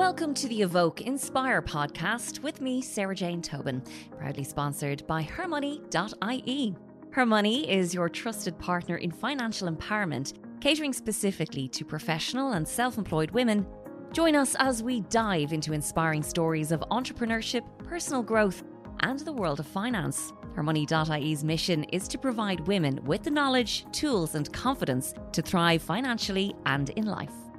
[0.00, 3.82] Welcome to the Evoke Inspire podcast with me, Sarah-Jayne Tobin,
[4.16, 6.74] proudly sponsored by hermoney.ie.
[7.10, 10.32] Hermoney is your trusted partner in financial empowerment,
[10.62, 13.66] catering specifically to professional and self employed women.
[14.10, 18.62] Join us as we dive into inspiring stories of entrepreneurship, personal growth,
[19.00, 20.32] and the world of finance.
[20.56, 26.54] Hermoney.ie's mission is to provide women with the knowledge, tools, and confidence to thrive financially
[26.64, 27.49] and in life.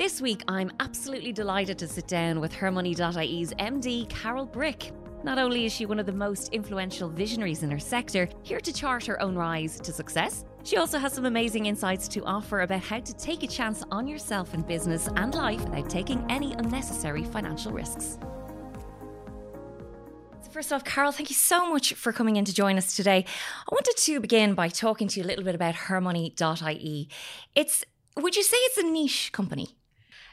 [0.00, 4.92] This week, I'm absolutely delighted to sit down with Hermoney.ie's MD, Carol Brick.
[5.24, 8.72] Not only is she one of the most influential visionaries in her sector, here to
[8.72, 12.80] chart her own rise to success, she also has some amazing insights to offer about
[12.80, 17.24] how to take a chance on yourself in business and life without taking any unnecessary
[17.24, 18.18] financial risks.
[20.40, 23.26] So first off, Carol, thank you so much for coming in to join us today.
[23.26, 27.10] I wanted to begin by talking to you a little bit about hermoney.ie.
[27.54, 27.84] It's
[28.16, 29.76] would you say it's a niche company?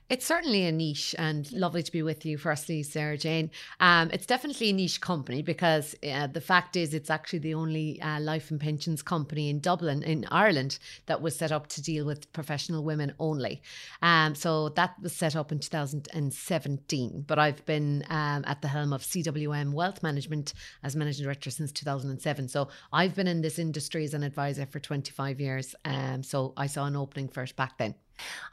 [0.10, 3.52] It's certainly a niche and lovely to be with you, firstly, Sarah-Jayne.
[3.82, 8.02] Um, it's definitely a niche company because uh, the fact is, it's actually the only
[8.02, 12.06] uh, life and pensions company in Dublin, in Ireland, that was set up to deal
[12.06, 13.62] with professional women only.
[14.02, 17.26] Um, so that was set up in 2017.
[17.28, 21.74] But I've been um, at the helm of CWM Wealth Management as managing director since
[21.74, 22.48] 2007.
[22.48, 25.76] So I've been in this industry as an advisor for 25 years.
[25.84, 27.96] Um, so I saw an opening first back then.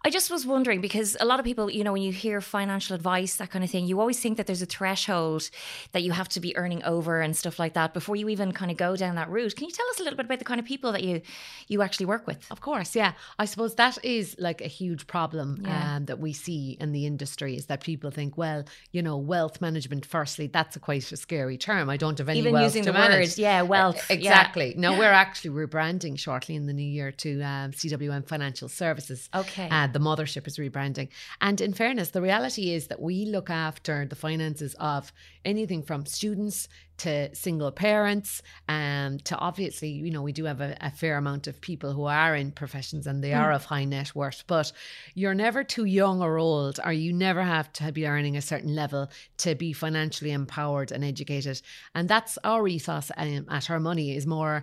[0.05, 2.95] I just was wondering because a lot of people, you know, when you hear financial
[2.95, 5.49] advice, that kind of thing, you always think that there's a threshold
[5.93, 8.71] that you have to be earning over and stuff like that before you even kind
[8.71, 9.57] of go down that route.
[9.57, 11.23] Can you tell us a little bit about the kind of people that you
[11.69, 12.47] you actually work with?
[12.51, 13.13] Of course, yeah.
[13.39, 15.97] I suppose that is like a huge problem yeah.
[15.97, 19.63] um, that we see in the industry is that people think, well, you know, wealth
[19.63, 20.05] management.
[20.05, 21.89] Firstly, that's a quite a scary term.
[21.89, 23.31] I don't have any even wealth using to the manage.
[23.31, 24.75] word, yeah, wealth, exactly.
[24.75, 24.81] Yeah.
[24.81, 29.31] No, we're actually rebranding shortly in the new year to um, CWM Financial Services.
[29.35, 29.54] Okay.
[29.55, 29.69] Okay.
[29.71, 31.09] Uh, the mothership is rebranding.
[31.41, 35.13] And in fairness, the reality is that we look after the finances of
[35.45, 40.77] anything from students to single parents, um, to obviously, you know, we do have a,
[40.81, 43.41] a, fair amount of people who are in professions and they mm.
[43.41, 44.71] are of high net worth, but
[45.15, 48.75] you're never too young or old, or you never have to be earning a certain
[48.75, 51.61] level to be financially empowered and educated.
[51.97, 54.63] And that's our ethos um, at Hermoney is more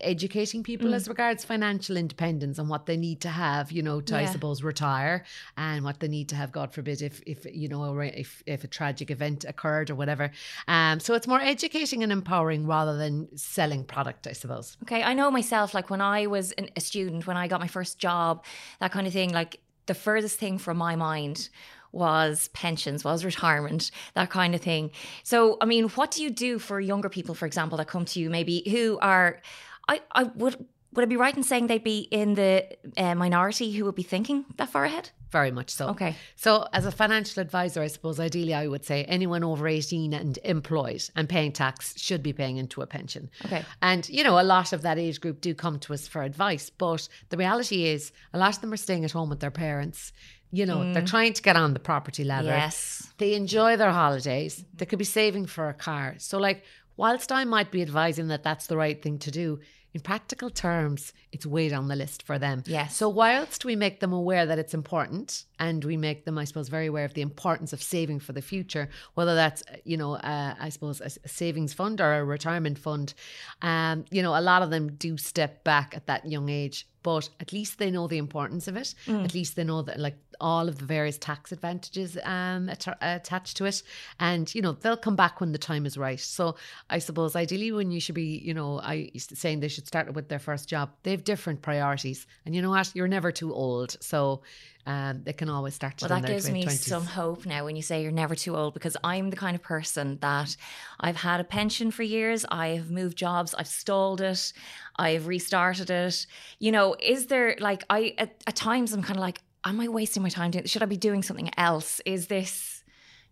[0.00, 0.94] educating people mm.
[0.94, 4.20] as regards financial independence and what they need to have, you know, to, yeah.
[4.20, 5.24] I suppose, retire
[5.56, 8.68] and what they need to have, God forbid, if, if you know, if, if a
[8.68, 10.32] tragic event occurred or whatever.
[10.66, 14.76] Um, so it's more educating educating and empowering rather than selling product, I suppose.
[14.84, 17.68] Okay, I know myself, like when I was an, a student, when I got my
[17.68, 18.44] first job,
[18.80, 21.48] that kind of thing, like the furthest thing from my mind
[21.92, 24.90] was pensions, was retirement, that kind of thing.
[25.22, 28.20] So, I mean, what do you do for younger people, for example, that come to
[28.20, 29.40] you maybe who are,
[29.88, 33.72] I, I would, would I be right in saying they'd be in the uh, minority
[33.72, 35.10] who would be thinking that far ahead?
[35.30, 35.88] Very much so.
[35.88, 36.16] Okay.
[36.36, 40.38] So, as a financial advisor, I suppose ideally I would say anyone over 18 and
[40.42, 43.30] employed and paying tax should be paying into a pension.
[43.44, 43.64] Okay.
[43.82, 46.70] And, you know, a lot of that age group do come to us for advice.
[46.70, 50.12] But the reality is, a lot of them are staying at home with their parents.
[50.50, 50.94] You know, mm.
[50.94, 52.48] they're trying to get on the property ladder.
[52.48, 53.12] Yes.
[53.18, 54.64] They enjoy their holidays.
[54.74, 56.14] They could be saving for a car.
[56.18, 56.64] So, like,
[56.96, 59.60] whilst I might be advising that that's the right thing to do,
[59.94, 62.62] in practical terms, it's way down the list for them.
[62.66, 62.94] Yes.
[62.94, 66.68] So whilst we make them aware that it's important and we make them, I suppose,
[66.68, 70.54] very aware of the importance of saving for the future, whether that's, you know, uh,
[70.58, 73.14] I suppose a savings fund or a retirement fund,
[73.62, 77.30] um, you know, a lot of them do step back at that young age but
[77.40, 78.94] at least they know the importance of it.
[79.06, 79.24] Mm.
[79.24, 83.56] At least they know that like all of the various tax advantages um, att- attached
[83.56, 83.82] to it,
[84.20, 86.20] and you know they'll come back when the time is right.
[86.20, 86.56] So
[86.90, 90.28] I suppose ideally when you should be, you know, I saying they should start with
[90.28, 90.90] their first job.
[91.02, 92.92] They have different priorities, and you know what?
[92.94, 94.42] You're never too old, so
[94.86, 96.00] um, they can always start.
[96.00, 98.96] Well, that gives me some hope now when you say you're never too old, because
[99.04, 100.56] I'm the kind of person that
[100.98, 102.46] I've had a pension for years.
[102.50, 103.54] I have moved jobs.
[103.54, 104.52] I've stalled it.
[104.96, 106.26] I've restarted it.
[106.58, 109.88] You know, is there like I at, at times I'm kind of like, am I
[109.88, 110.50] wasting my time?
[110.50, 112.00] Doing, should I be doing something else?
[112.04, 112.78] Is this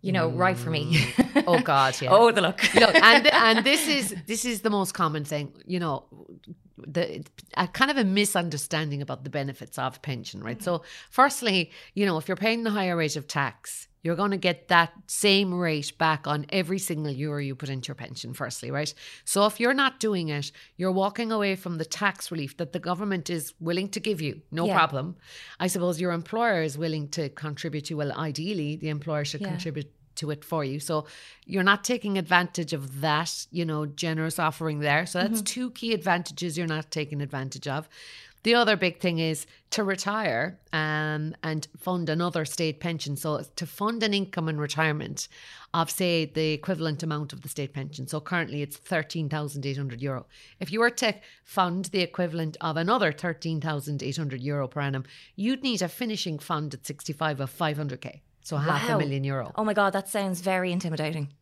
[0.03, 0.39] you know, mm.
[0.39, 0.95] right for me.
[0.95, 1.45] Mm.
[1.47, 2.11] oh God, yeah.
[2.13, 2.63] oh, the look.
[2.75, 5.53] look, and and this is this is the most common thing.
[5.67, 6.05] You know,
[6.79, 7.25] the
[7.57, 10.63] a kind of a misunderstanding about the benefits of pension, right?
[10.63, 14.37] So, firstly, you know, if you're paying the higher rate of tax, you're going to
[14.37, 18.71] get that same rate back on every single euro you put into your pension, firstly,
[18.71, 18.95] right?
[19.25, 22.79] So if you're not doing it, you're walking away from the tax relief that the
[22.79, 24.77] government is willing to give you, no yeah.
[24.77, 25.17] problem.
[25.59, 29.49] I suppose your employer is willing to contribute to, well, ideally, the employer should yeah.
[29.49, 30.79] contribute to it for you.
[30.79, 31.07] So
[31.45, 35.05] you're not taking advantage of that, you know, generous offering there.
[35.05, 35.45] So that's mm-hmm.
[35.45, 37.89] two key advantages you're not taking advantage of.
[38.47, 43.17] The other big thing is to retire um, and fund another state pension.
[43.17, 45.27] So to fund an income in retirement
[45.75, 48.07] of say the equivalent amount of the state pension.
[48.07, 50.27] So currently it's 13,800 euro.
[50.61, 55.83] If you were to fund the equivalent of another 13,800 euro per annum, you'd need
[55.83, 58.21] a finishing fund at 65 of 500k.
[58.43, 59.51] So half a million euro.
[59.57, 61.33] Oh my God, that sounds very intimidating.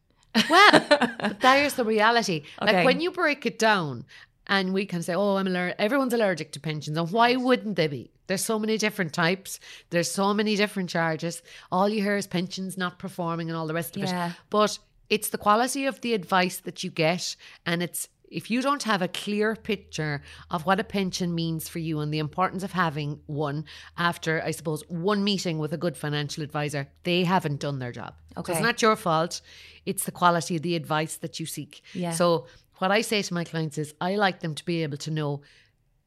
[0.48, 2.44] Well, there's the reality.
[2.62, 2.76] Okay.
[2.76, 4.06] Like when you break it down,
[4.46, 7.86] and we can say, "Oh, I'm allergic." Everyone's allergic to pensions, and why wouldn't they
[7.88, 8.10] be?
[8.26, 9.60] There's so many different types.
[9.90, 11.42] There's so many different charges.
[11.70, 14.28] All you hear is pensions not performing and all the rest of Yeah.
[14.30, 14.36] it.
[14.50, 14.78] But
[15.10, 17.36] it's the quality of the advice that you get,
[17.66, 20.20] and it's if you don't have a clear picture
[20.50, 23.64] of what a pension means for you and the importance of having one
[23.96, 28.14] after, I suppose, one meeting with a good financial advisor, they haven't done their job.
[28.34, 28.52] So Okay.
[28.54, 29.40] it's not your fault.
[29.86, 31.82] It's the quality of the advice that you seek.
[31.92, 32.10] Yeah.
[32.10, 32.46] So
[32.84, 35.40] what I say to my clients is I like them to be able to know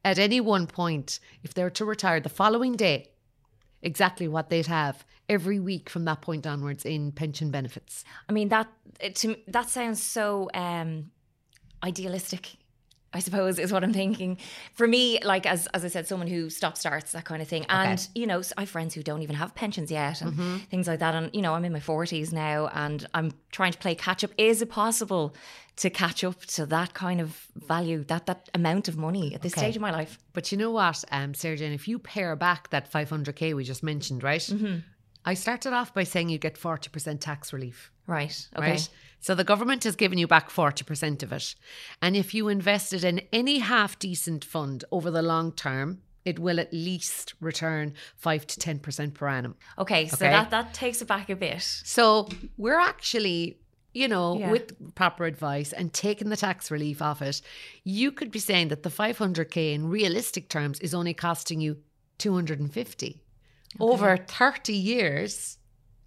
[0.06, 3.10] at any one point, if they're to retire the following day,
[3.82, 8.06] exactly what they'd have every week from that point onwards in pension benefits.
[8.30, 8.68] I mean that
[9.16, 11.10] to that sounds so um,
[11.84, 12.58] idealistic.
[13.14, 14.38] I suppose is what I'm thinking.
[14.74, 17.66] For me, like as as I said, someone who stop starts that kind of thing,
[17.70, 20.58] and you know, I have friends who don't even have pensions yet and Mm-hmm.
[20.70, 21.16] things like that.
[21.16, 24.32] And you know, I'm in my 40s now, and I'm trying to play catch up.
[24.38, 25.34] Is it possible
[25.78, 29.54] to catch up to that kind of value, that that amount of money at this
[29.54, 29.62] Okay.
[29.62, 30.20] stage of my life?
[30.34, 34.22] But you know what, um, Sarah-Jayne, if you pare back that 500k we just mentioned,
[34.24, 34.42] right?
[34.42, 34.80] Mm-hmm.
[35.24, 37.92] I started off by saying you get 40% tax relief.
[38.08, 38.48] Right.
[38.58, 38.72] Okay.
[38.72, 38.90] Right.
[39.20, 41.56] So the government has given you back 40% of it.
[42.02, 46.60] And if you invested in any half decent fund over the long term, it will
[46.60, 49.56] at least return 5 to 10% per annum.
[49.78, 50.08] Okay.
[50.08, 50.30] So Okay.
[50.30, 51.62] that that takes it back a bit.
[51.64, 52.28] So
[52.58, 53.60] we're actually,
[53.94, 54.52] you know, Yeah.
[54.52, 57.42] with proper advice and taking the tax relief off it,
[57.84, 61.78] you could be saying that the 500k in realistic terms is only costing you
[62.18, 63.22] 250
[63.80, 65.57] over 30 years.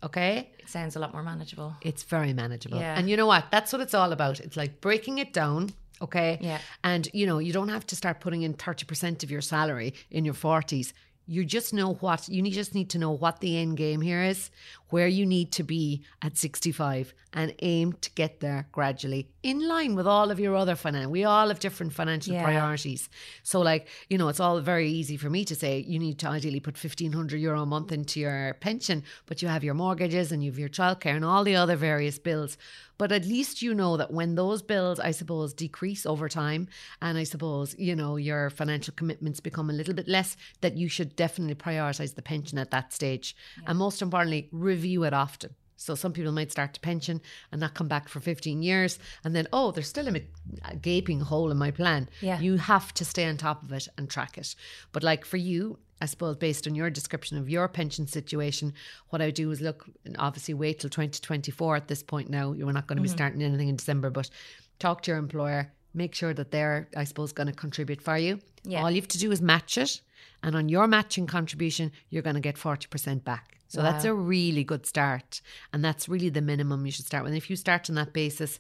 [0.02, 0.50] Okay.
[0.58, 1.74] It sounds a lot more manageable.
[1.82, 2.78] It's very manageable.
[2.78, 2.98] Yeah.
[2.98, 3.46] And you know what?
[3.50, 4.40] That's what it's all about.
[4.40, 5.70] It's like breaking it down.
[6.02, 6.38] Okay.
[6.40, 6.58] Yeah.
[6.82, 10.24] And you know, you don't have to start putting in 30% of your salary in
[10.24, 10.92] your 40s.
[11.32, 14.20] You just know what you need, just need to know what the end game here
[14.24, 14.50] is,
[14.88, 19.94] where you need to be at 65 and aim to get there gradually in line
[19.94, 21.06] with all of your other finance.
[21.06, 22.42] We all have different financial Yeah.
[22.42, 23.08] priorities.
[23.44, 26.26] So like, you know, it's all very easy for me to say you need to
[26.26, 30.42] ideally put 1500 euro a month into your pension, but you have your mortgages and
[30.42, 32.58] you have your childcare and all the other various bills.
[33.00, 36.68] But at least you know that when those bills, I suppose, decrease over time,
[37.00, 40.86] and I suppose, you know, your financial commitments become a little bit less, that you
[40.90, 43.34] should definitely prioritize the pension at that stage.
[43.66, 45.54] And most importantly, review it often.
[45.78, 49.34] So some people might start to pension and not come back for 15 years and
[49.34, 50.20] then, oh, there's still a,
[50.68, 52.06] a gaping hole in my plan.
[52.20, 52.38] Yeah.
[52.38, 54.54] You have to stay on top of it and track it.
[54.92, 58.72] But like for you, I suppose based on your description of your pension situation,
[59.10, 62.52] what I would do is look and obviously wait till 2024 at this point now.
[62.52, 63.16] You're not going to be mm-hmm.
[63.16, 64.30] starting anything in December, but
[64.78, 68.40] talk to your employer, make sure that they're, I suppose, going to contribute for you.
[68.64, 68.82] Yeah.
[68.82, 70.00] All you have to do is match it.
[70.42, 73.58] And on your matching contribution, you're going to get 40% back.
[73.68, 75.40] So that's a really good start.
[75.72, 77.32] And that's really the minimum you should start with.
[77.32, 78.58] And If you start on that basis,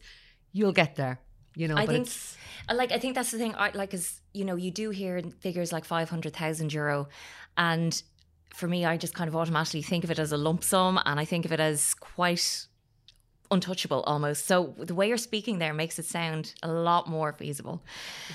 [0.52, 1.18] you'll get there.
[1.56, 2.36] You know, I but think, it's
[2.72, 3.54] like, I think that's the thing.
[3.56, 7.08] I like, is you know, you do hear figures like five hundred thousand euro,
[7.56, 8.02] and
[8.54, 11.20] for me, I just kind of automatically think of it as a lump sum, and
[11.20, 12.66] I think of it as quite
[13.50, 14.46] untouchable almost.
[14.46, 17.82] So the way you're speaking there makes it sound a lot more feasible.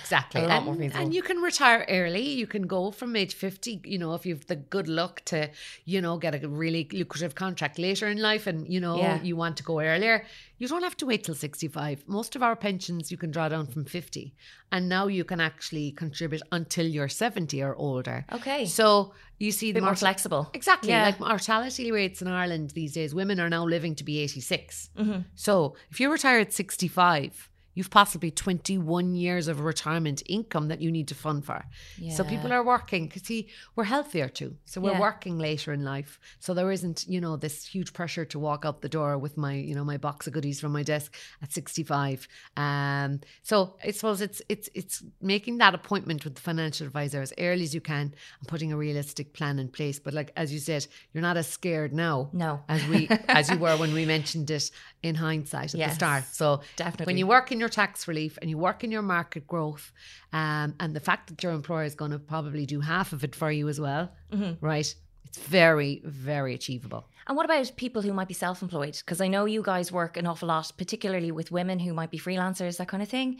[0.01, 0.41] Exactly.
[0.41, 1.01] A lot and, more feasible.
[1.01, 2.21] and you can retire early.
[2.21, 5.49] You can go from age 50, you know, if you've the good luck to,
[5.85, 9.21] you know, get a really lucrative contract later in life and, you know, Yeah.
[9.23, 10.25] you want to go earlier.
[10.57, 12.03] You don't have to wait till 65.
[12.07, 14.33] Most of our pensions you can draw down from 50.
[14.71, 18.25] And now you can actually contribute until you're 70 or older.
[18.31, 20.49] Okay, So you see the more flexible.
[20.53, 20.89] Exactly.
[20.89, 21.03] Yeah.
[21.03, 24.89] Like mortality rates in Ireland these days, women are now living to be 86.
[24.97, 25.19] Mm-hmm.
[25.35, 30.91] So if you retire at 65, you've possibly 21 years of retirement income that you
[30.91, 31.63] need to fund for.
[32.09, 34.55] So people are working because see, we're healthier too.
[34.65, 34.99] So we're Yeah.
[34.99, 36.19] working later in life.
[36.39, 39.53] So there isn't, you know, this huge pressure to walk out the door with my,
[39.53, 41.13] you know, my box of goodies from my desk
[41.43, 42.27] at 65.
[42.57, 47.33] Um, so I suppose it's it's it's making that appointment with the financial advisor as
[47.37, 49.99] early as you can and putting a realistic plan in place.
[49.99, 52.61] But like as you said, you're not as scared now No.
[52.69, 54.71] as we as you were when we mentioned it
[55.03, 56.23] in hindsight at Yes, the start.
[56.31, 57.05] So definitely.
[57.11, 59.91] when you work in your tax relief and you work in your market growth,
[60.33, 63.35] um, and the fact that your employer is going to probably do half of it
[63.35, 64.65] for you as well, Mm-hmm.
[64.65, 64.93] right?
[65.25, 67.07] It's very very achievable.
[67.27, 68.97] And what about people who might be self employed?
[68.97, 72.19] Because I know you guys work an awful lot, particularly with women who might be
[72.19, 73.39] freelancers, that kind of thing.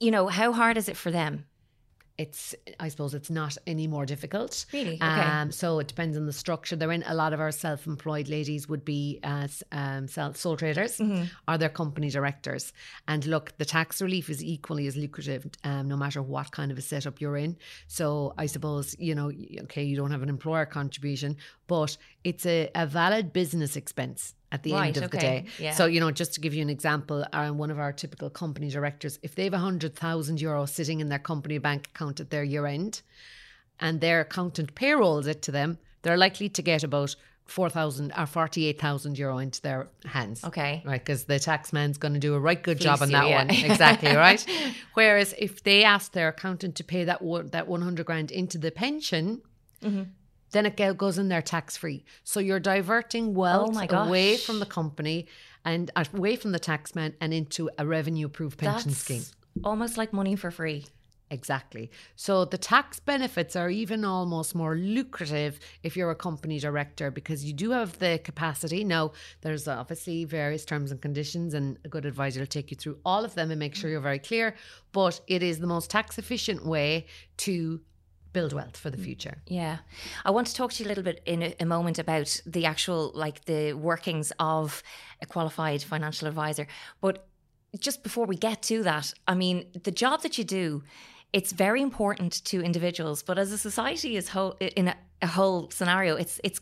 [0.00, 1.44] You know, how hard is it for them?
[2.18, 4.64] It's I suppose it's not any more difficult.
[4.72, 4.94] Really?
[4.94, 5.04] Okay.
[5.04, 7.04] Um, so it depends on the structure they're in.
[7.06, 11.24] A lot of our self-employed ladies would be as um, self sole traders Mm-hmm.
[11.48, 12.72] or they're company directors.
[13.06, 16.78] And look, the tax relief is equally as lucrative, um, no matter what kind of
[16.78, 17.56] a setup you're in.
[17.86, 19.30] So I suppose you know,
[19.62, 24.62] okay, you don't have an employer contribution, but it's a, a valid business expense at
[24.62, 25.38] the Right, end of the day.
[25.58, 25.74] yeah.
[25.78, 28.68] So you know, just to give you an example, uh, one of our typical company
[28.70, 32.28] directors, if they have a hundred thousand euro sitting in their company bank account at
[32.30, 32.92] their year end,
[33.84, 37.14] and their accountant payrolls it to them, they're likely to get about
[37.56, 40.42] four thousand or forty eight thousand euro into their hands.
[40.44, 40.82] Okay.
[40.84, 43.38] Right, because the tax man's going to do a right good job on that yeah.
[43.38, 43.50] one.
[43.70, 44.44] Exactly, right?
[44.94, 48.70] Whereas if they ask their accountant to pay that one, that 100 grand into the
[48.70, 49.42] pension,
[49.82, 50.04] Mm-hmm.
[50.52, 52.04] Then it go- goes in there tax free.
[52.24, 55.26] So you're diverting wealth Oh away from the company
[55.64, 59.24] and uh, away from the taxman and into a revenue proof pension That's scheme.
[59.64, 60.86] almost like money for free.
[61.28, 61.90] Exactly.
[62.14, 67.44] So the tax benefits are even almost more lucrative if you're a company director because
[67.44, 68.84] you do have the capacity.
[68.84, 69.10] Now,
[69.40, 73.24] there's obviously various terms and conditions, and a good advisor will take you through all
[73.24, 74.54] of them and make sure you're very clear.
[74.92, 77.06] But it is the most tax efficient way
[77.38, 77.80] to
[78.36, 79.08] build wealth for the mm.
[79.08, 79.36] future.
[79.60, 79.76] Yeah.
[80.28, 82.66] I want to talk to you a little bit in a, a moment about the
[82.66, 84.82] actual, like the workings of
[85.24, 86.66] a qualified financial advisor.
[87.00, 87.14] But
[87.86, 89.56] just before we get to that, I mean,
[89.88, 90.82] the job that you do,
[91.32, 95.70] it's very important to individuals, but as a society as whole, in a, a whole
[95.70, 96.60] scenario, it's, it's,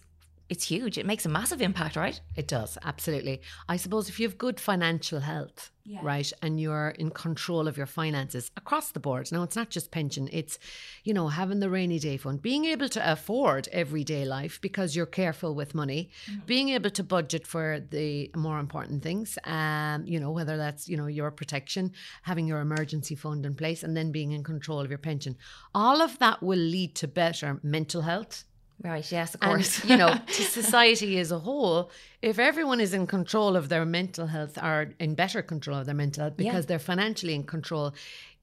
[0.48, 0.98] it's huge.
[0.98, 2.20] It makes a massive impact, right?
[2.36, 3.40] It does, absolutely.
[3.68, 6.00] I suppose if you have good financial health, Yeah.
[6.02, 9.30] right, and you're in control of your finances across the board.
[9.32, 10.58] Now, it's not just pension, it's,
[11.02, 15.06] you know, having the rainy day fund, being able to afford everyday life because you're
[15.22, 16.10] careful with money,
[16.46, 20.96] being able to budget for the more important things, um, you know, whether that's, you
[20.96, 24.90] know, your protection, having your emergency fund in place, and then being in control of
[24.90, 25.36] your pension.
[25.74, 28.44] All of that will lead to better mental health
[28.84, 29.10] Right.
[29.10, 29.82] Yes, of and course.
[29.86, 34.26] you know to society as a whole if everyone is in control of their mental
[34.26, 36.68] health or in better control of their mental health because Yeah.
[36.68, 37.94] they're financially in control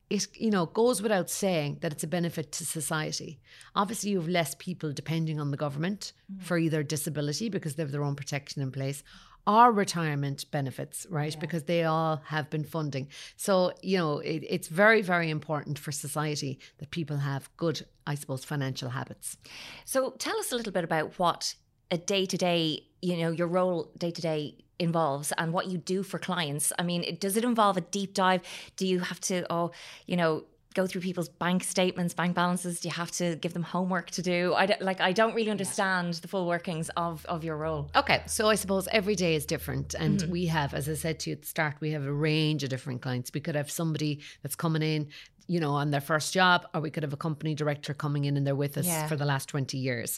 [0.09, 3.39] it you know goes without saying that it's a benefit to society
[3.75, 6.41] obviously you have less people depending on the government Mm.
[6.47, 9.03] for either disability because they have their own protection in place
[9.47, 14.67] or retirement benefits right because they all have been funding so you know it, it's
[14.67, 19.37] very very important for society that people have good i suppose financial habits
[19.85, 21.55] So tell us a little bit about what
[21.89, 25.77] a day to day, you know, your role day to day involves and what you
[25.77, 26.71] do for clients.
[26.79, 28.41] I mean, does it involve a deep dive?
[28.77, 29.71] Do you have to, oh,
[30.07, 32.79] you know, go through people's bank statements, bank balances?
[32.79, 34.53] Do you have to give them homework to do?
[34.55, 37.89] I don't, like, I don't really understand the full workings of of your role.
[37.95, 40.31] Okay, so I suppose every day is different, and mm-hmm.
[40.31, 42.69] we have, as I said to you at the start, we have a range of
[42.69, 43.31] different clients.
[43.33, 45.09] We could have somebody that's coming in,
[45.53, 48.33] you know, on their first job, or we could have a company director coming in
[48.37, 49.07] and they're with us Yeah.
[49.09, 50.11] for the last twenty years.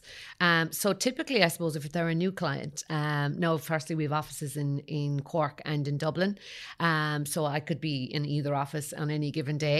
[0.47, 4.13] Um, so typically, I suppose if they're a new client, um, no, firstly we have
[4.23, 4.69] offices in
[5.01, 6.31] in Cork and in Dublin,
[6.79, 9.79] um, so I could be in either office on any given day.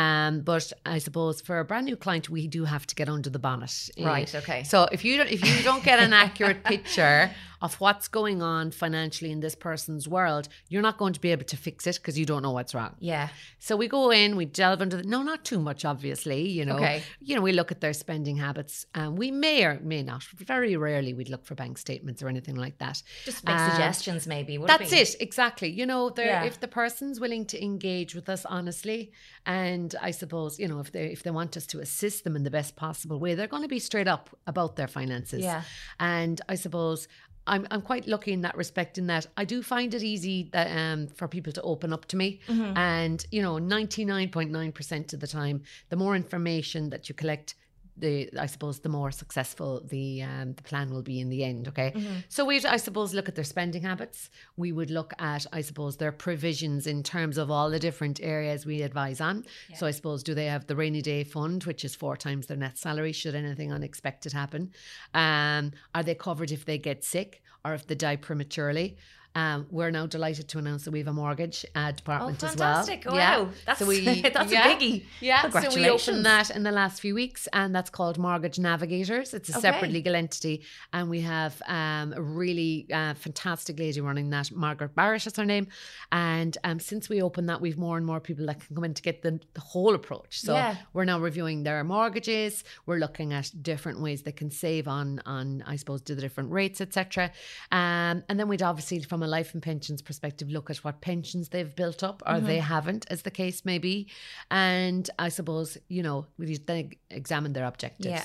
[0.00, 3.30] Um, but I suppose for a brand new client, we do have to get under
[3.30, 4.60] the bonnet, Right, okay.
[4.64, 7.30] so if you don't, if you don't get an accurate picture
[7.62, 11.44] of what's going on financially in this person's world, you're not going to be able
[11.44, 12.94] to fix it because you don't know what's wrong.
[13.00, 13.28] Yeah.
[13.58, 16.48] So we go in, we delve into the no, not too much, obviously.
[16.48, 17.02] You know, Okay.
[17.20, 18.86] you know, we look at their spending habits.
[18.94, 20.22] Um, we may or may not.
[20.24, 23.02] Very rarely we'd look for bank statements or anything like that.
[23.24, 24.56] Just make Um, suggestions, maybe.
[24.56, 24.96] That's be?
[24.96, 25.68] it, exactly.
[25.70, 26.44] You know, Yeah.
[26.44, 29.12] if the person's willing to engage with us honestly,
[29.46, 32.42] and I suppose you know if they if they want us to assist them in
[32.44, 35.40] the best possible way, they're going to be straight up about their finances.
[35.42, 35.62] Yeah.
[35.98, 37.06] and I suppose.
[37.46, 40.68] I'm, I'm quite lucky in that respect in that I do find it easy that
[40.76, 42.76] um for people to open up to me Mm-hmm.
[42.76, 47.54] and you know 99.9% of the time the more information that you collect
[48.00, 51.68] the I suppose the more successful the um, the plan will be in the end.
[51.68, 52.14] Okay, Mm-hmm.
[52.28, 54.30] so we'd I suppose look at their spending habits.
[54.56, 58.66] We would look at I suppose their provisions in terms of all the different areas
[58.66, 59.44] we advise on.
[59.76, 62.56] So I suppose do they have the rainy day fund, which is four times their
[62.56, 64.72] net salary should anything unexpected happen?
[65.14, 68.96] Um, are they covered if they get sick or if they die prematurely?
[69.34, 72.80] Um, we're now delighted to announce that we have a mortgage uh, department as well.
[72.80, 73.04] Oh, fantastic.
[73.10, 73.50] Wow.
[73.66, 73.78] That's-
[74.34, 75.04] that's a biggie.
[75.20, 79.32] Yeah, so we opened that in the last few weeks, and that's called Mortgage Navigators.
[79.32, 84.30] It's a separate legal entity, and we have um, a really uh, fantastic lady running
[84.30, 84.50] that.
[84.52, 85.68] Margaret Barrett is her name,
[86.10, 88.94] and um, since we opened that, we've more and more people that can come in
[88.94, 90.40] to get the, the whole approach.
[90.40, 90.76] So Yeah.
[90.92, 92.64] we're now reviewing their mortgages.
[92.86, 96.50] We're looking at different ways they can save on on I suppose do the different
[96.50, 97.30] rates, etc.
[97.70, 101.02] Um, and then we'd obviously from from a life and pensions perspective, look at what
[101.02, 102.46] pensions they've built up or Mm-hmm.
[102.46, 104.08] they haven't, as the case may be.
[104.50, 108.06] And I suppose, you know, we then examine their objectives.
[108.06, 108.24] Yeah.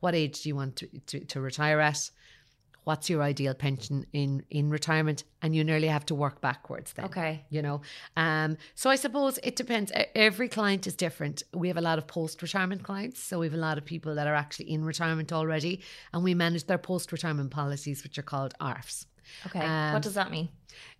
[0.00, 2.10] What age do you want to, to, to retire at?
[2.84, 5.24] What's your ideal pension in, in retirement?
[5.40, 7.44] And you nearly have to work backwards then Okay.
[7.50, 7.80] you know
[8.16, 12.06] um so i suppose it depends every client is different we have a lot of
[12.06, 15.30] post retirement clients so we have a lot of people that are actually in retirement
[15.34, 15.74] already
[16.14, 19.04] and we manage their post retirement policies which are called ARFs
[19.46, 19.60] Okay.
[19.60, 20.48] Um, what does that mean?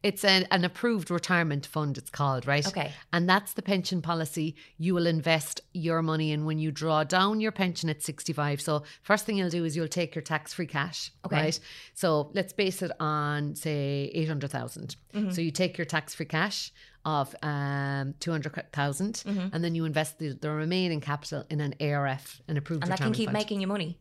[0.05, 2.93] it's an, an approved retirement fund it's called right Okay.
[3.13, 7.41] and that's the pension policy you will invest your money in when you draw down
[7.41, 11.11] your pension at 65 so first thing you'll do is you'll take your tax-free cash
[11.27, 11.37] Okay.
[11.37, 11.61] right
[11.95, 15.31] so let's base it on say 800000 Mm-hmm.
[15.31, 16.73] so you take your tax-free cash
[17.05, 19.49] of um 200000 Mm-hmm.
[19.53, 22.85] and then you invest the, the remaining capital in an ARF an approved retirement.
[22.85, 23.33] And that can keep fund.
[23.39, 23.99] making you money.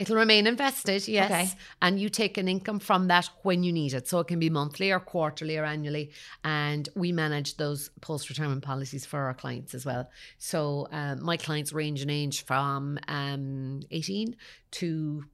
[0.00, 1.30] It'll remain invested, yes.
[1.30, 1.50] Okay.
[1.82, 4.08] And you take an income from that when you need it.
[4.08, 6.10] So it can be monthly or quarterly or annually.
[6.42, 10.08] And we manage those post retirement policies for our clients as well.
[10.38, 14.36] So um, my clients range in age from um, 18
[14.70, 15.24] to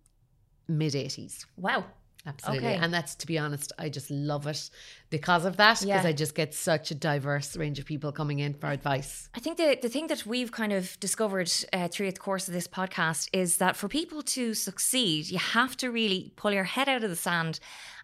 [0.67, 1.47] mid 80s.
[1.57, 1.85] Wow.
[2.27, 2.69] Absolutely.
[2.69, 2.77] Okay.
[2.77, 4.69] And that's, to be honest, I just love it
[5.11, 6.09] because of that, because Yeah.
[6.09, 9.29] I just get such a diverse range of people coming in for advice.
[9.35, 12.55] I think the, the thing that we've kind of discovered uh, through the course of
[12.55, 16.89] this podcast is that for people to succeed, you have to really pull your head
[16.89, 17.61] out of the sand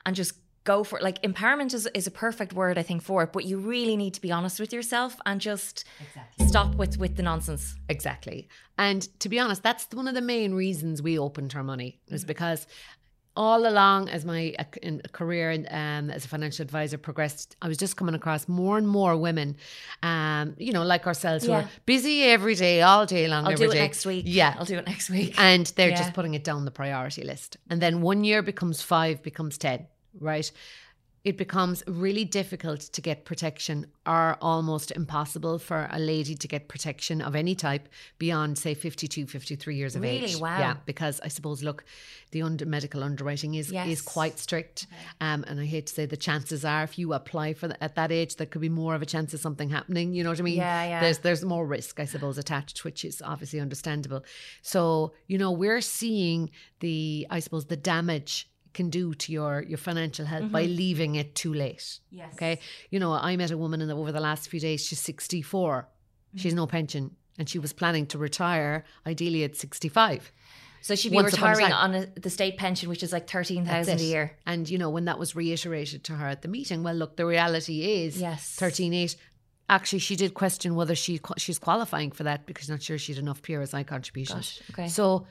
[0.06, 1.02] and just go for it.
[1.02, 4.14] Like empowerment is, is a perfect word, I think, for it, but you really need
[4.14, 5.84] to be honest with yourself and just
[6.46, 7.74] stop with, with the nonsense.
[7.88, 8.48] Exactly.
[8.78, 12.24] And to be honest, that's one of the main reasons we opened Her Money was
[12.24, 12.68] because
[13.34, 14.64] all along as my uh,
[15.12, 18.86] career in, um, as a financial advisor progressed, I was just coming across more and
[18.86, 19.56] more women,
[20.02, 23.46] um, you know, like ourselves, who are busy every day, all day long.
[23.46, 23.80] I'll every do it day.
[23.80, 24.24] next week.
[24.28, 24.54] Yeah.
[24.58, 25.34] I'll do it next week.
[25.38, 25.96] And they're Yeah.
[25.96, 27.56] just putting it down the priority list.
[27.70, 29.86] And then one year becomes five, becomes 10,
[30.20, 30.50] right?
[31.24, 36.66] It becomes really difficult to get protection or almost impossible for a lady to get
[36.66, 37.88] protection of any type
[38.18, 40.24] beyond, say, 52, 53 years of Really?
[40.24, 40.36] age.
[40.36, 40.58] Wow.
[40.58, 41.84] Yeah, because I suppose, look,
[42.32, 43.86] the under, medical underwriting is, Yes.
[43.86, 44.88] is quite strict.
[45.20, 47.94] Um, and I hate to say the chances are if you apply for the, at
[47.94, 50.14] that age, there could be more of a chance of something happening.
[50.14, 50.56] You know what I mean?
[50.56, 51.00] Yeah, yeah.
[51.00, 54.24] There's there's more risk, I suppose, attached, which is obviously understandable.
[54.62, 59.78] So, you know, we're seeing the, I suppose, the damage can do to your your
[59.78, 60.76] financial health by mm-hmm.
[60.76, 62.00] leaving it too late.
[62.10, 62.34] Yes.
[62.34, 62.58] Okay.
[62.90, 65.88] You know, I met a woman in the, over the last few days, she's 64.
[66.34, 66.56] She's mm-hmm.
[66.56, 70.32] no pension and she was planning to retire ideally at 65.
[70.80, 73.48] So she'd be Once a retiring on a, the state pension, which is like That's
[73.48, 74.36] 13000 a year.
[74.46, 77.24] And you know, when that was reiterated to her at the meeting, well, look, the
[77.24, 78.56] reality is Yes.
[78.60, 79.16] 13.8.
[79.68, 83.22] Actually, she did question whether she she's qualifying for that because not sure she had
[83.22, 84.60] enough PRSI contributions.
[84.60, 84.88] Gosh, okay.
[84.88, 85.26] So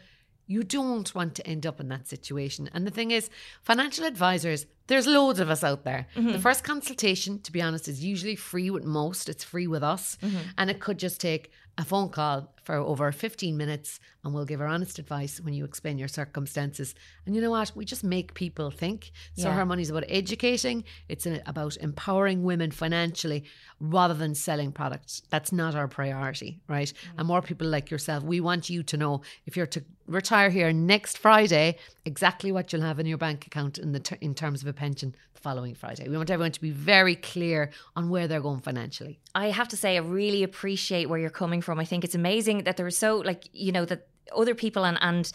[0.52, 2.70] you don't want to end up in that situation.
[2.74, 3.30] And the thing is,
[3.64, 6.08] financial advisors, there's loads of us out there.
[6.16, 6.34] Mm-hmm.
[6.34, 9.30] The first consultation, to be honest, is usually free with most.
[9.30, 10.18] It's free with us.
[10.22, 10.38] Mm-hmm.
[10.58, 14.62] And it could just take a phone call for over 15 minutes and we'll give
[14.62, 16.94] our honest advice when you explain your circumstances.
[17.26, 17.72] And you know what?
[17.76, 19.12] We just make people think.
[19.36, 19.56] So Yeah.
[19.56, 23.44] her money's about educating, it's about empowering women financially
[23.80, 25.24] rather than selling products.
[25.32, 26.94] That's not our priority, right?
[26.94, 27.20] Mm.
[27.20, 30.72] And more people like yourself, we want you to know if you're to retire here
[30.72, 34.62] next Friday, exactly what you'll have in your bank account in the ter- in terms
[34.62, 36.08] of a pension the following Friday.
[36.08, 39.20] We want everyone to be very clear on where they're going financially.
[39.34, 41.71] I have to say, I really appreciate where you're coming from.
[41.80, 44.98] I think it's amazing that there are so, like, you know, that other people and,
[45.02, 45.32] and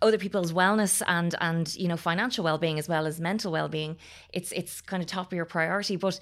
[0.00, 3.96] other people's wellness and and you know financial well-being as well as mental well-being
[4.32, 5.96] it's it's kind of top of your priority.
[5.96, 6.20] But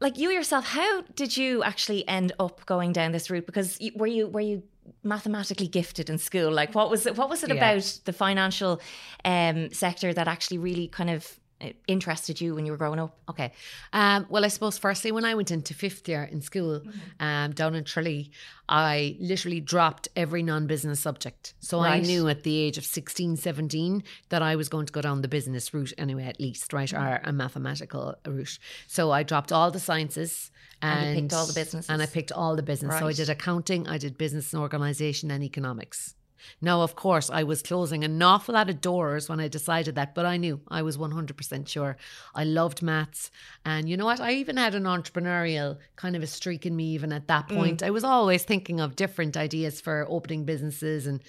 [0.00, 3.46] like you yourself how did you actually end up going down this route?
[3.46, 4.62] Because you, were you were you
[5.02, 6.50] mathematically gifted in school?
[6.50, 7.56] Like what was it what was it Yeah.
[7.56, 8.80] about the financial
[9.24, 13.14] um sector that actually really kind of uh, interested you when you were growing up
[13.28, 13.52] Okay.
[13.92, 16.82] Um, well, I suppose firstly, when I went into fifth year in school
[17.20, 18.30] um, down in Tralee,
[18.68, 21.54] I literally dropped every non business subject.
[21.60, 25.00] So I knew at the age of 16, 17 that I was going to go
[25.00, 26.92] down the business route anyway, at least, right?
[26.92, 28.58] Or a mathematical route.
[28.86, 30.50] So I dropped all the sciences.
[30.82, 31.88] And And, picked all the businesses.
[31.88, 32.98] And I picked all the business.
[32.98, 36.14] So I did accounting, I did business and organization and economics.
[36.60, 40.14] Now, of course, I was closing an awful lot of doors when I decided that,
[40.14, 41.96] but I knew I was 100% sure.
[42.34, 43.30] I loved maths.
[43.64, 44.20] And you know what?
[44.20, 47.82] I even had an entrepreneurial kind of a streak in me, even at that point.
[47.82, 51.20] I was always thinking of different ideas for opening businesses and,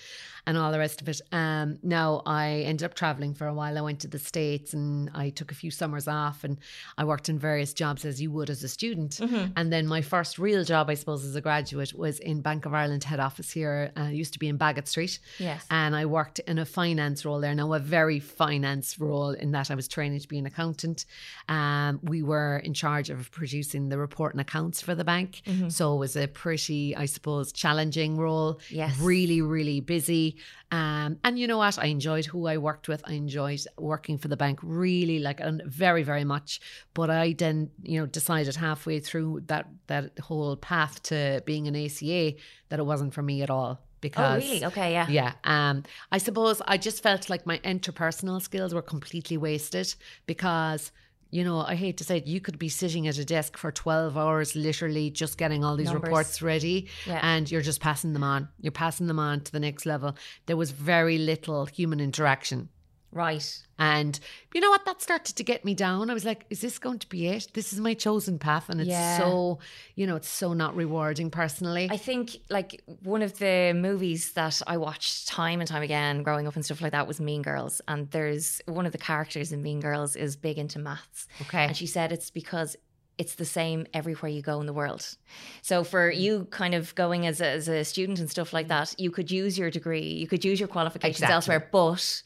[0.47, 1.21] and all the rest of it.
[1.31, 3.77] Um, now, I ended up traveling for a while.
[3.77, 6.57] I went to the States and I took a few summers off and
[6.97, 9.19] I worked in various jobs as you would as a student.
[9.55, 12.73] And then my first real job, I suppose, as a graduate was in Bank of
[12.73, 13.91] Ireland head office here.
[13.97, 15.04] Uh, it used to be in Bagot Street.
[15.07, 15.45] Street.
[15.45, 15.65] Yes.
[15.69, 17.53] And I worked in a finance role there.
[17.55, 21.05] Now, a very finance role in that I was training to be an accountant.
[21.49, 25.41] Um, we were in charge of producing the report and accounts for the bank.
[25.45, 25.69] Mm-hmm.
[25.69, 28.59] So it was a pretty, I suppose, challenging role.
[28.69, 28.99] Yes.
[28.99, 30.37] Really, really busy.
[30.71, 31.77] Um, and you know what?
[31.79, 33.01] I enjoyed who I worked with.
[33.05, 36.59] I enjoyed working for the bank really, like, and very, very much.
[36.93, 41.75] But I then, you know, decided halfway through that that whole path to being an
[41.75, 42.33] ACA
[42.69, 43.79] that it wasn't for me at all.
[44.15, 44.65] Oh, really?
[44.65, 45.07] Okay, yeah.
[45.09, 45.33] yeah.
[45.43, 49.93] Um, I suppose I just felt like my interpersonal skills were completely wasted
[50.25, 50.91] because,
[51.31, 53.71] you know, I hate to say it, you could be sitting at a desk for
[53.71, 56.03] 12 hours, literally just getting all these Numbers.
[56.03, 57.19] reports ready, Yeah.
[57.21, 58.47] and you're just passing them on.
[58.61, 60.15] You're passing them on to the next level.
[60.45, 62.69] There was very little human interaction.
[63.15, 63.63] Right.
[63.79, 64.19] And
[64.53, 64.83] you know what?
[64.83, 66.09] That started to get me down.
[66.09, 67.47] I was like, is this going to be it?
[67.53, 68.67] This is my chosen path.
[68.69, 69.17] And it's Yeah.
[69.17, 69.59] so,
[69.95, 71.87] you know, it's so not rewarding personally.
[71.89, 76.45] I think like one of the movies that I watched time and time again growing
[76.45, 77.79] up and stuff like that was Mean Girls.
[77.87, 81.27] And there's one of the characters in Mean Girls is big into maths.
[81.43, 81.65] okay.
[81.65, 82.75] And she said it's because
[83.17, 85.15] it's the same everywhere you go in the world.
[85.61, 86.17] So for mm.
[86.17, 88.69] you kind of going as a, as a student and stuff like mm.
[88.69, 91.33] that, you could use your degree, you could use your qualifications Exactly.
[91.33, 92.23] elsewhere, but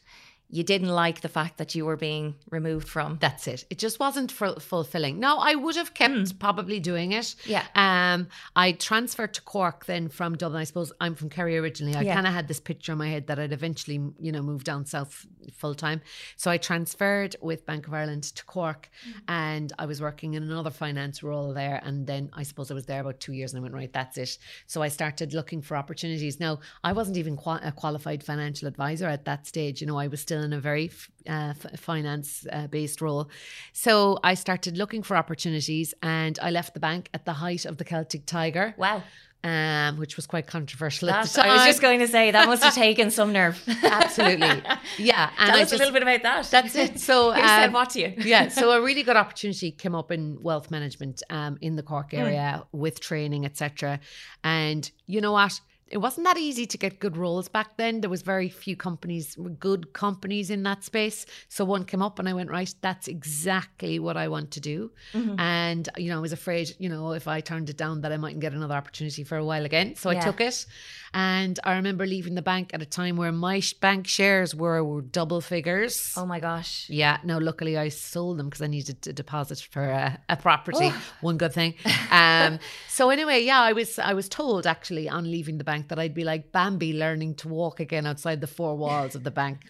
[0.52, 3.18] you didn't like the fact that you were being removed from.
[3.20, 3.64] That's it.
[3.70, 5.20] It just wasn't ful- fulfilling.
[5.20, 7.36] Now, I would have kept probably doing it.
[7.46, 7.64] Yeah.
[7.76, 10.60] Um, I transferred to Cork then from Dublin.
[10.60, 11.94] I suppose I'm from Kerry originally.
[11.94, 12.14] I Yeah.
[12.14, 14.86] kind of had this picture in my head that I'd eventually, you know, move down
[14.86, 16.00] south full time.
[16.36, 18.90] So I transferred with Bank of Ireland to Cork,
[19.28, 21.80] and I was working in another finance role there.
[21.84, 24.18] And then I suppose I was there about two years, and I went right, that's
[24.18, 24.36] it.
[24.66, 26.40] So I started looking for opportunities.
[26.40, 29.80] Now I wasn't even qua- a qualified financial advisor at that stage.
[29.80, 30.90] You know, I was still in a very
[31.28, 33.30] uh, finance uh, based role.
[33.72, 37.76] So I started looking for opportunities and I left the bank at the height of
[37.78, 39.02] the Celtic Tiger, Wow.
[39.44, 41.50] um, which was quite controversial at the time.
[41.50, 43.62] I was just going to say that must have taken some nerve.
[43.82, 44.62] Absolutely.
[44.98, 45.30] Yeah.
[45.38, 46.50] And Tell I us just, a little bit about that.
[46.50, 46.98] That's it.
[47.00, 48.14] So, Who said um, what to you?
[48.18, 51.88] yeah, so a really good opportunity came up in wealth management um, in the Hmm.
[51.88, 54.00] Cork area with training, etc.
[54.44, 55.60] And you know what?
[55.90, 58.00] It wasn't that easy to get good roles back then.
[58.00, 61.26] There was very few companies, good companies in that space.
[61.48, 64.92] So one came up and I went, right, that's exactly what I want to do.
[65.12, 65.40] Mm-hmm.
[65.40, 68.16] And, you know, I was afraid, you know, if I turned it down that I
[68.16, 69.96] mightn't get another opportunity for a while again.
[69.96, 70.64] So I took it.
[71.12, 74.82] And I remember leaving the bank at a time where my sh- bank shares were,
[74.84, 76.14] were double figures.
[76.16, 76.86] Oh my gosh.
[76.88, 80.90] Yeah, no, luckily I sold them because I needed to deposit for a, a property.
[80.92, 81.02] Oh.
[81.20, 81.74] One good thing.
[82.12, 85.98] Um, so anyway, yeah, I was I was told actually on leaving the bank that
[85.98, 89.60] I'd be like Bambi learning to walk again outside the four walls of the bank.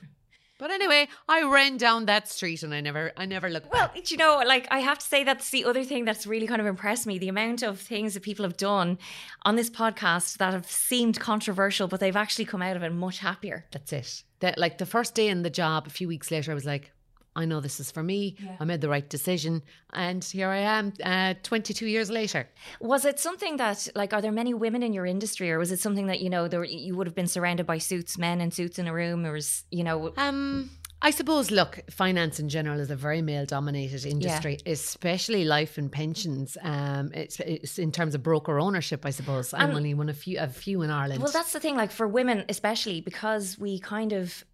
[0.58, 3.94] But anyway, I ran down that street and I never I never looked Well, back.
[4.04, 6.60] do you know, like I have to say that's the other thing that's really kind
[6.60, 7.18] of impressed me.
[7.18, 8.98] The amount of things that people have done
[9.46, 13.20] on this podcast that have seemed controversial, but they've actually come out of it much
[13.20, 13.64] happier.
[13.72, 14.22] That's it.
[14.40, 16.92] That like the first day in the job, a few weeks later, I was like,
[17.36, 18.36] I know this is for me.
[18.42, 18.56] Yeah.
[18.58, 19.62] I made the right decision,
[19.92, 22.48] and here I am, uh, 22 years later.
[22.80, 25.78] Was it something that, like, are there many women in your industry, or was it
[25.80, 28.78] something that you know there you would have been surrounded by suits, men in suits
[28.78, 30.12] in a room, or was you know?
[30.16, 30.70] Um,
[31.02, 35.90] I suppose, look, finance in general is a very male dominated industry, especially life and
[35.90, 36.58] pensions.
[36.60, 39.54] Um, it's, it's in terms of broker ownership, I suppose.
[39.54, 41.22] I'm And- only one of few, a few in Ireland.
[41.22, 41.74] Well, that's the thing.
[41.76, 44.44] Like for women, especially because we kind of.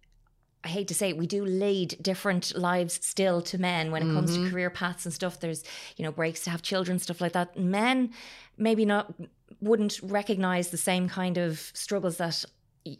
[0.63, 4.13] I hate to say it, we do lead different lives still to men when it
[4.13, 4.45] comes Mm-hmm.
[4.45, 5.39] to career paths and stuff.
[5.39, 5.63] There's,
[5.95, 7.57] you know, breaks to have children, stuff like that.
[7.57, 8.11] Men
[8.57, 9.13] maybe not
[9.61, 12.43] wouldn't recognize the same kind of struggles that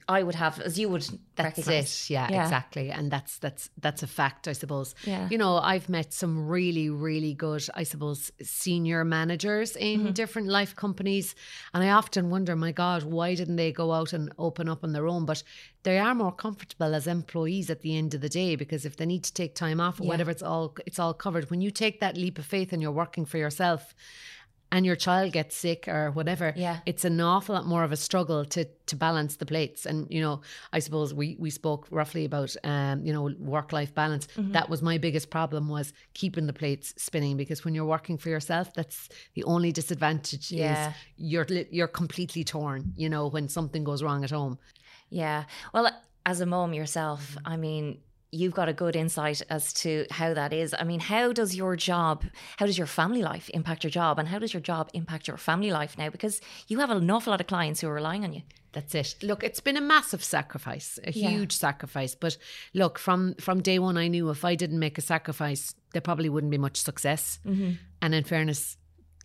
[0.08, 1.92] I would have as you would That's recognize.
[2.06, 2.10] it.
[2.16, 2.44] Yeah, Yeah.
[2.44, 2.88] exactly.
[2.98, 4.96] And that's that's that's a fact, I suppose.
[5.06, 5.28] Yeah.
[5.32, 10.12] You know, I've met some really, really good, I suppose, senior managers in Mm-hmm.
[10.22, 11.36] different life companies.
[11.74, 14.92] And I often wonder, my God, why didn't they go out and open up on
[14.94, 15.26] their own?
[15.26, 15.44] But
[15.84, 19.06] they are more comfortable as employees at the end of the day because if they
[19.06, 20.10] need to take time off or Yeah.
[20.10, 21.50] whatever, it's all it's all covered.
[21.52, 23.94] When you take that leap of faith and you're working for yourself
[24.72, 26.80] and your child gets sick or whatever, Yeah.
[26.86, 29.86] it's an awful lot more of a struggle to to balance the plates.
[29.86, 30.42] And you know,
[30.74, 34.28] I suppose we we spoke roughly about um, you know work life balance.
[34.28, 34.52] Mm-hmm.
[34.54, 38.30] That was my biggest problem was keeping the plates spinning because when you're working for
[38.30, 40.90] yourself, that's the only disadvantage Yeah.
[40.90, 42.94] is you're you're completely torn.
[42.96, 44.58] You know, when something goes wrong at home.
[45.10, 45.44] Yeah.
[45.74, 45.90] Well,
[46.26, 48.00] as a mom yourself, I mean,
[48.32, 50.76] you've got a good insight as to how that is.
[50.78, 52.26] I mean, how does your job,
[52.58, 54.20] how does your family life impact your job?
[54.20, 56.10] And how does your job impact your family life now?
[56.10, 58.42] Because you have an awful lot of clients who are relying on you.
[58.74, 59.16] That's it.
[59.24, 61.30] Look, it's been a massive sacrifice, a Yeah.
[61.30, 62.16] huge sacrifice.
[62.16, 62.38] But
[62.74, 66.30] look, from from day one, I knew if I didn't make a sacrifice, there probably
[66.30, 67.40] wouldn't be much success.
[67.46, 67.72] Mm-hmm.
[68.02, 68.78] And in fairness,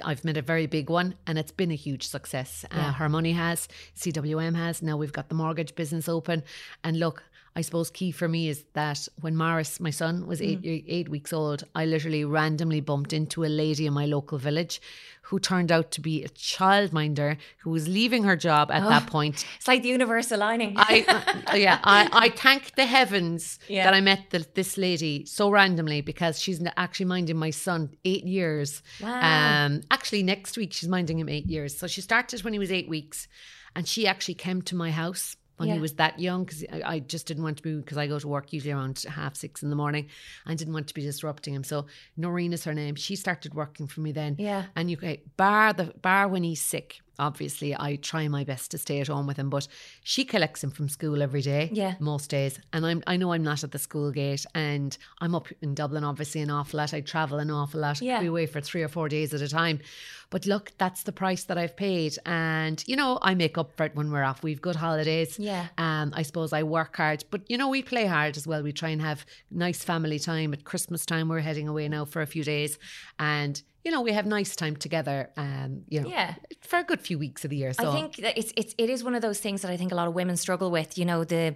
[0.02, 2.64] I've made a very big one and it's been a huge success.
[2.70, 4.80] Uh, her money has, CWM has.
[4.80, 6.44] Now we've got the mortgage business open.
[6.82, 7.22] And look,
[7.54, 11.32] I suppose key for me is that when Morris, my son, was eight eight weeks
[11.32, 14.80] old, I literally randomly bumped into a lady in my local village
[15.26, 19.44] who turned out to be a childminder who was leaving her job at that point.
[19.56, 20.74] It's like the universe aligning.
[20.76, 23.84] I uh, yeah, I, I thank the heavens Yeah.
[23.84, 28.24] that I met the, this lady so randomly because she's actually minding my son eight
[28.24, 28.82] years.
[29.00, 29.66] Wow.
[29.66, 31.76] Um, actually, next week she's minding him eight years.
[31.76, 33.28] So she started when he was eight weeks,
[33.76, 35.76] and she actually came to my house when Yeah.
[35.76, 38.18] he was that young because I, I just didn't want to be because I go
[38.18, 40.08] to work usually around half six in the morning.
[40.44, 41.62] I didn't want to be disrupting him.
[41.64, 42.96] So Noreen is her name.
[42.96, 44.34] She started working for me then.
[44.38, 44.64] Yeah.
[44.74, 44.98] And you
[45.36, 47.00] bar the bar when he's sick.
[47.18, 49.68] Obviously, I try my best to stay at home with him, but
[50.02, 51.70] she collects him from school every day.
[51.72, 51.94] Yeah.
[52.00, 55.48] most days, and I'm I know I'm not at the school gate, and I'm up
[55.60, 56.94] in Dublin obviously an awful lot.
[56.94, 58.00] I travel an awful lot.
[58.00, 58.20] Yeah.
[58.20, 59.80] Be away for three or four days at a time.
[60.30, 63.84] But look, that's the price that I've paid, and you know I make up for
[63.84, 64.42] it when we're off.
[64.42, 65.38] We've good holidays.
[65.38, 65.66] Yeah.
[65.76, 68.62] Um, I suppose I work hard, but you know we play hard as well.
[68.62, 71.28] We try and have nice family time at Christmas time.
[71.28, 72.78] We're heading away now for a few days,
[73.18, 75.30] and you know we have nice time together.
[75.36, 76.34] Um, you know, Yeah.
[76.60, 77.72] for a good few weeks of the year.
[77.72, 79.92] So I think that it's it's it is one of those things that I think
[79.92, 80.96] a lot of women struggle with.
[80.98, 81.54] You know the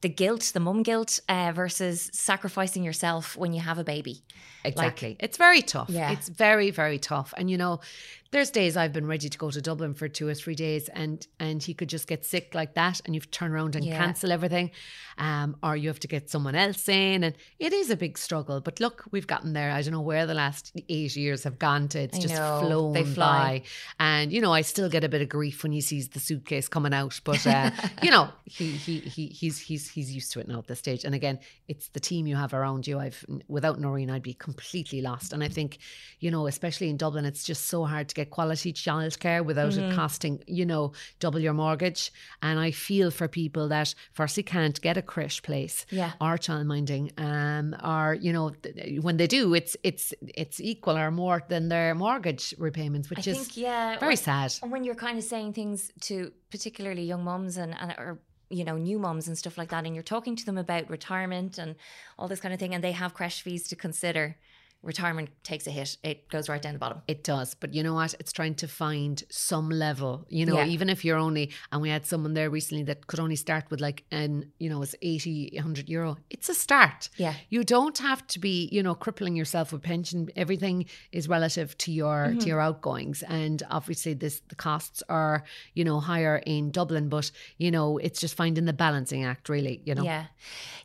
[0.00, 4.22] the guilt, the mum guilt, uh, versus sacrificing yourself when you have a baby.
[4.64, 5.16] Exactly.
[5.20, 5.88] it's very tough.
[5.88, 6.10] Yeah.
[6.10, 7.32] It's very, very tough.
[7.36, 7.80] And you know,
[8.32, 11.26] there's days I've been ready to go to Dublin for two or three days and
[11.40, 13.96] and he could just get sick like that and you've turn around and Yeah.
[13.96, 14.70] cancel everything.
[15.16, 18.60] Um, or you have to get someone else in and it is a big struggle.
[18.60, 19.70] But look, we've gotten there.
[19.70, 22.00] I don't know where the last eight years have gone to.
[22.00, 22.60] It's I just know.
[22.60, 23.60] flown They fly.
[23.60, 23.62] by.
[23.98, 26.68] And you know, I still get a bit of grief when he sees the suitcase
[26.68, 27.18] coming out.
[27.24, 27.70] But uh,
[28.02, 31.04] you know, he he he he's he's he's used to it now at this stage.
[31.04, 32.98] And again, it's the team you have around you.
[32.98, 35.32] I've without Noreen, I'd be completely lost.
[35.32, 35.78] And I think,
[36.20, 39.92] you know, especially in Dublin, it's just so hard to get quality childcare without Mm-hmm.
[39.92, 42.10] it costing, you know, double your mortgage.
[42.42, 46.12] And I feel for people that firstly can't get a creche place Yeah.
[46.20, 51.10] or childminding, um, or you know, th- when they do, it's it's it's equal or
[51.10, 54.54] more than their mortgage repayments, which I is think yeah, very when- sad.
[54.62, 58.18] And when you're kind of saying things to particularly young mums and, and or
[58.50, 61.58] you know new mums and stuff like that, and you're talking to them about retirement
[61.58, 61.76] and
[62.18, 64.36] all this kind of thing, and they have creche fees to consider,
[64.82, 65.96] retirement takes a hit.
[66.02, 67.02] It goes right down the bottom.
[67.08, 68.14] It does, but you know what?
[68.20, 70.24] It's trying to find some level.
[70.28, 70.66] You know, Yeah.
[70.66, 73.80] even if you're only, and we had someone there recently that could only start with
[73.80, 76.16] like, an you know, it's 80, 100 euro.
[76.30, 77.08] It's a start.
[77.16, 77.34] Yeah.
[77.50, 80.28] You don't have to be, you know, crippling yourself with pension.
[80.36, 82.38] Everything is relative to your Mm-hmm.
[82.40, 87.08] to your outgoings, and obviously this the costs are, you know, higher in Dublin.
[87.08, 89.82] But you know, it's just finding the balancing act, really.
[89.84, 90.04] You know.
[90.04, 90.26] Yeah.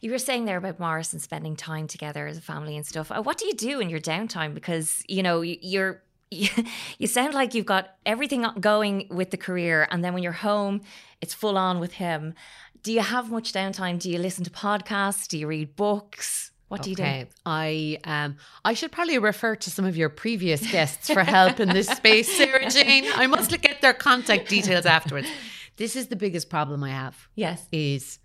[0.02, 3.12] You were saying there about Morris and spending time together as a family and stuff.
[3.12, 4.54] Uh, What do you do in your downtime?
[4.56, 6.02] Because, you know, you're.
[6.98, 10.82] You sound like you've got everything going with the career, and then when you're home,
[11.22, 12.34] it's full on with him.
[12.82, 14.00] Do you have much downtime?
[14.00, 15.28] Do you listen to podcasts?
[15.28, 16.52] Do you read books?
[16.70, 17.26] What do you do?
[17.46, 21.70] I um I should probably refer to some of your previous guests for help in
[21.70, 23.06] this space, Sarah Jayne.
[23.14, 25.28] I must get their contact details afterwards.
[25.78, 27.68] This is the biggest problem I have Yes.
[27.72, 28.18] is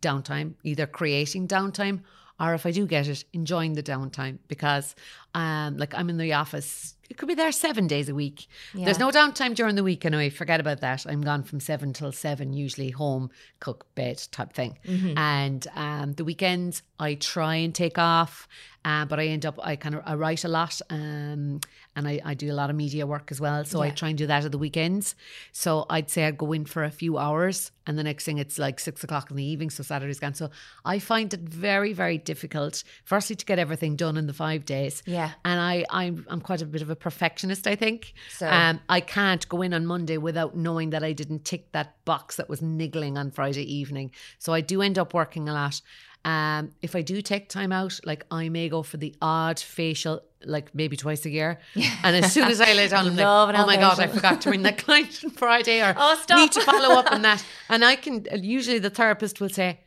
[0.00, 2.00] downtime, either creating downtime
[2.40, 4.94] or if I do get it, enjoying the downtime because
[5.34, 6.94] um like I'm in the office.
[7.08, 8.48] It could be there seven days a week.
[8.84, 10.28] There's no downtime during the week anyway.
[10.28, 11.06] Forget about that.
[11.06, 14.76] I'm gone from seven till seven, usually home, cook, bed type thing.
[15.16, 18.48] And um, the weekends I try and take off,
[18.86, 21.60] uh, but I end up I kind of I write a lot, um,
[21.96, 23.64] and I, I do a lot of media work as well.
[23.64, 25.14] So I try and do that at the weekends.
[25.52, 28.58] So I'd say I'd go in for a few hours, and the next thing it's
[28.58, 29.70] like six o'clock in the evening.
[29.70, 30.34] So Saturday's gone.
[30.34, 30.50] So
[30.84, 32.84] I find it very very difficult.
[33.04, 35.02] Firstly, to get everything done in the five days.
[35.06, 35.30] Yeah.
[35.44, 38.14] And I, I'm, I'm quite a bit of a perfectionist, I think.
[38.30, 41.96] So- um, I can't go in on Monday without knowing that I didn't tick that
[42.04, 44.12] box that was niggling on Friday evening.
[44.38, 45.80] So I do end up working a lot.
[46.26, 50.22] Um, if I do take time out, like I may go for the odd facial,
[50.44, 51.58] like maybe twice a year.
[52.02, 54.50] And as soon as I lay down, I'm like, oh my God, I forgot to
[54.50, 56.38] ring that client on Friday or Oh, stop.
[56.38, 57.44] need to follow up on that.
[57.68, 59.78] And I can, usually the therapist will say,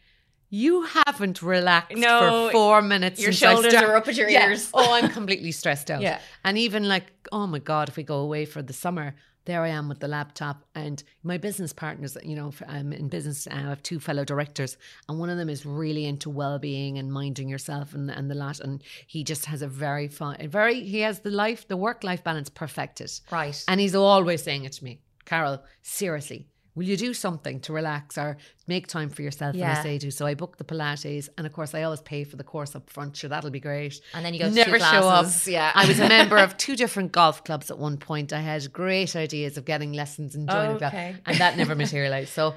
[0.49, 3.21] you haven't relaxed No, for four minutes.
[3.21, 4.47] your shoulders start-" are up at your Yeah.
[4.47, 4.69] ears.
[4.73, 6.02] Oh, I'm completely stressed out.
[6.08, 6.19] Yeah.
[6.45, 9.13] And even like, oh my God, if we go away for the summer,
[9.50, 13.48] there I am with the laptop and my business partners, you know, I'm in business,
[13.48, 17.50] I have two fellow directors and one of them is really into well-being and minding
[17.50, 18.60] yourself and, and the lot.
[18.60, 22.50] And he just has a very fun, very, he has the life, the work-life balance
[22.50, 23.12] perfected.
[23.32, 23.64] Right.
[23.68, 26.48] And he's always saying it to me, Carol, seriously,
[26.80, 29.54] will you do something to relax or make time for yourself?
[29.54, 30.10] And I say to.
[30.12, 32.89] So I book the Pilates, and of course I always pay for the course up
[32.89, 33.18] front.
[33.18, 34.00] Sure, that'll be great.
[34.13, 35.26] And then you go to Never show up.
[35.46, 35.74] Yeah.
[35.76, 38.32] I was a member of two different golf clubs at one point.
[38.32, 41.15] I had great ideas of getting lessons and joining that, Okay.
[41.26, 42.30] and that never materialized.
[42.30, 42.56] So.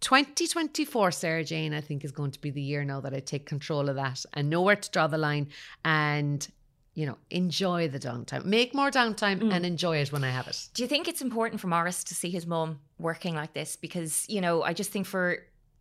[0.00, 3.88] 2024, Sarah-Jayne, I think is going to be the year now that I take control
[3.88, 5.48] of that and know where to draw the line
[5.82, 6.46] and,
[6.94, 8.44] you know, enjoy the downtime.
[8.44, 9.52] Make more downtime Mm.
[9.52, 10.68] and enjoy it when I have it.
[10.74, 13.76] Do you think it's important for Morris to see his mum working like this?
[13.76, 15.38] Because you know, I just think for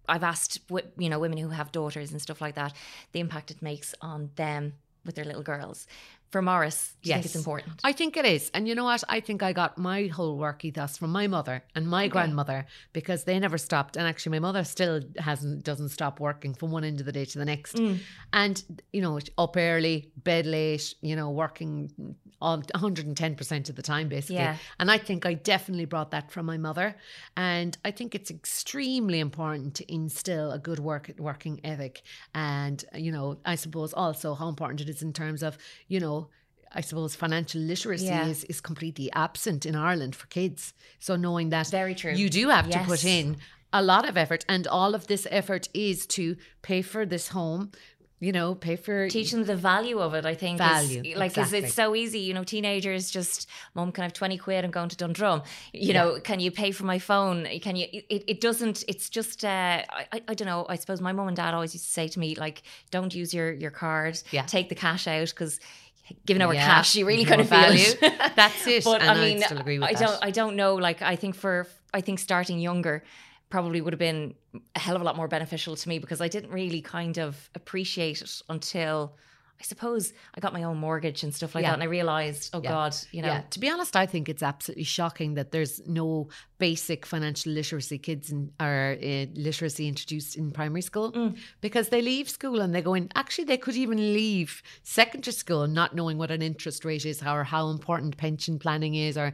[0.08, 0.60] I've asked
[0.97, 2.73] you know women who have daughters and stuff like that,
[3.12, 4.73] the impact it makes on them
[5.06, 5.86] with their little girls.
[6.34, 7.80] For Morris, do you think it's important?
[7.84, 8.50] I think it is.
[8.56, 9.04] And you know what?
[9.08, 13.26] I think I got my whole work ethos from my mother and my grandmother because
[13.26, 13.98] they never stopped.
[13.98, 17.26] And actually, my mother still hasn't, doesn't stop working from one end of the day
[17.26, 17.76] to the next.
[17.76, 18.00] Mm.
[18.34, 24.10] And, you know, up early, bed late, you know, working on 110% of the time,
[24.10, 24.38] basically.
[24.38, 24.58] Yeah.
[24.80, 26.96] And I think I definitely brought that from my mother.
[27.38, 32.02] And I think it's extremely important to instill a good work working ethic.
[32.34, 36.22] And, you know, I suppose also how important it is in terms of, you know,
[36.73, 38.27] I suppose financial literacy Yeah.
[38.27, 40.73] is, is completely absent in Ireland for kids.
[40.99, 42.13] So knowing that Very true.
[42.13, 43.38] you do have to put in
[43.71, 47.71] a lot of effort, and all of this effort is to pay for this home,
[48.19, 50.55] you know, pay for Teach them the value of it, I think.
[50.62, 51.59] is- Value, like, 'cause exactly.
[51.67, 52.19] it's so easy.
[52.19, 54.63] You know, teenagers just, mum, can I have 20 quid?
[54.63, 55.41] I'm going to Dundrum.
[55.73, 57.45] You know, can you pay for my phone?
[57.62, 60.65] Can you, it, it doesn't, it's just, uh, I, I, don't know.
[60.69, 63.33] I suppose my mum and dad always used to say to me, like, don't use
[63.33, 64.43] your, your card, Yeah.
[64.43, 65.59] take the cash out because
[66.25, 67.93] giving over Yeah, cash, you really more kind of feel value.
[68.35, 68.83] That's it.
[68.83, 69.99] But and I mean, still agree with I that.
[69.99, 70.75] don't, I don't know.
[70.75, 73.03] Like, I think for, I think starting younger
[73.49, 74.33] probably would have been
[74.75, 77.49] a hell of a lot more beneficial to me because I didn't really kind of
[77.55, 79.15] appreciate it until
[79.63, 81.69] I suppose I got my own mortgage and stuff like Yeah.
[81.69, 82.69] that, and I realized, oh Yeah.
[82.69, 86.28] God, you know, Yeah, to be honest, I think it's absolutely shocking that there's no
[86.58, 91.38] basic financial literacy kids in, or uh, literacy introduced in primary school Mm.
[91.62, 93.10] because they leave school and they go in.
[93.15, 97.45] Actually, they could even leave secondary school not knowing what an interest rate is or
[97.45, 99.32] how important pension planning is or,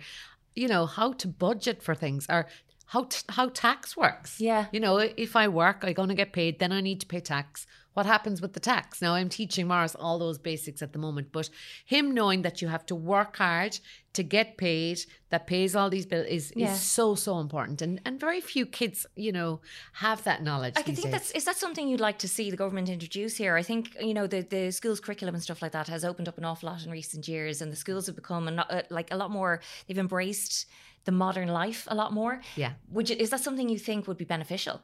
[0.56, 2.46] you know, how to budget for things or
[2.86, 4.39] how t- how tax works.
[4.39, 4.65] Yeah.
[4.72, 7.20] You know, if I work, I'm going to get paid, then I need to pay
[7.20, 7.65] tax.
[7.93, 9.02] What happens with the tax?
[9.02, 11.49] Now, I'm teaching Morris all those basics at the moment, but
[11.86, 13.80] him knowing that you have to work hard
[14.13, 16.71] to get paid, that pays all these bills, is, Yeah.
[16.73, 17.82] is so, so important.
[17.82, 19.62] And and very few kids, you know,
[19.93, 20.75] have that knowledge.
[20.78, 21.12] I can think days.
[21.12, 23.56] that's is that something you'd like to see the government introduce here?
[23.56, 26.38] I think you know the the schools curriculum and stuff like that has opened up
[26.38, 29.17] an awful lot in recent years, and the schools have become a, uh, like a
[29.17, 29.62] lot more.
[29.86, 30.67] They've embraced
[31.06, 32.41] the modern life a lot more.
[32.56, 32.73] Yeah.
[32.91, 34.82] Would you, is that something you think would be beneficial?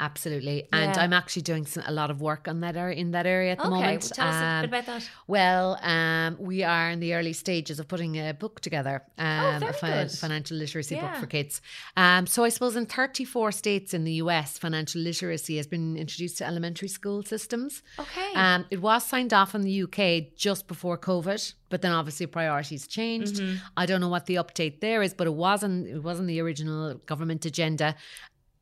[0.00, 0.64] Absolutely.
[0.72, 1.02] And Yeah.
[1.02, 3.58] I'm actually doing some, a lot of work on that area, in that area at
[3.58, 4.02] the okay, moment.
[4.02, 5.10] well, tell us a Um, bit about that.
[5.26, 9.58] Well, um, we are in the early stages of putting a book together, um, Oh,
[9.80, 10.12] very a good.
[10.12, 11.60] financial literacy book for kids.
[11.96, 16.38] Um, so I suppose in 34 states in the US, financial literacy has been introduced
[16.38, 17.82] to elementary school systems.
[17.98, 18.32] Okay.
[18.34, 22.86] Um, it was signed off in the UK just before COVID, but then obviously priorities
[22.86, 23.36] changed.
[23.36, 23.56] Mm-hmm.
[23.76, 26.94] I don't know what the update there is, but it wasn't it wasn't the original
[27.06, 27.94] government agenda.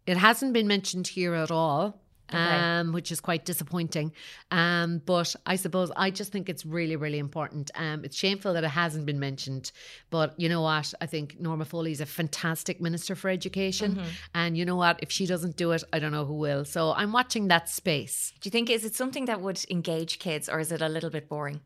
[0.07, 2.01] It hasn't been mentioned here at all.
[2.29, 2.39] Okay.
[2.39, 4.13] Um, which is quite disappointing.
[4.51, 7.71] Um, but I suppose I just think it's really, really important.
[7.77, 9.71] Um, it's shameful that it hasn't been mentioned.
[10.11, 10.93] But you know what?
[11.01, 13.95] I think Norma Foley is a fantastic minister for education.
[13.95, 14.09] Mm-hmm.
[14.35, 14.99] And you know what?
[15.03, 16.65] If she doesn't do it, I don't know who will.
[16.65, 18.33] So I'm watching that space.
[18.41, 21.11] Do you think is it something that would engage kids, or is it a little
[21.11, 21.61] bit boring?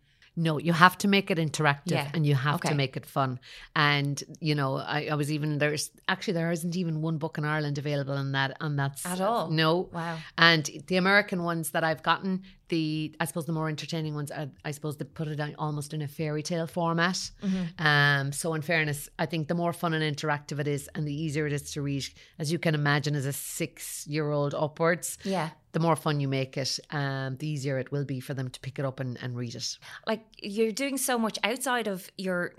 [0.46, 2.10] No, you have to make it interactive Yeah.
[2.14, 2.70] and you have Okay.
[2.70, 3.38] to make it fun.
[3.76, 4.16] And
[4.48, 7.76] you know, I, I was even there's actually there isn't even one book in Ireland
[7.84, 9.50] available on that on that At all?
[9.50, 9.72] No.
[9.92, 10.16] Wow.
[10.38, 12.32] And the American ones that I've gotten,
[12.68, 16.00] the I suppose the more entertaining ones, are, I suppose they put it almost in
[16.02, 17.18] a fairy tale format.
[17.44, 17.86] Mm-hmm.
[17.86, 21.14] Um, so in fairness, I think the more fun and interactive it is, and the
[21.24, 22.04] easier it is to read,
[22.38, 25.50] as you can imagine, as a six-year-old upwards, Yeah.
[25.72, 28.60] The more fun you make it, um, the easier it will be for them to
[28.60, 29.78] pick it up and, and read it.
[30.06, 32.54] like you're doing so much outside of your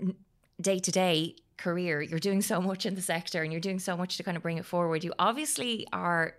[0.60, 2.00] day to day career.
[2.02, 4.42] You're doing so much in the sector, and you're doing so much to kind of
[4.42, 5.04] bring it forward.
[5.04, 6.34] You obviously are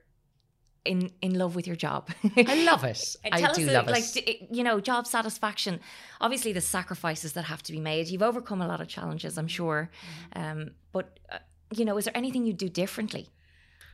[0.86, 2.10] in in love with your job.
[2.36, 3.16] I love it.
[3.32, 4.26] I tell do us, love like, it.
[4.26, 5.80] d- you know, job satisfaction.
[6.20, 8.08] Obviously, the sacrifices that have to be made.
[8.08, 9.90] You've overcome a lot of challenges, I'm sure.
[10.36, 10.60] Mm-hmm.
[10.60, 11.40] Um, but uh,
[11.76, 13.30] you know, is there anything you do differently?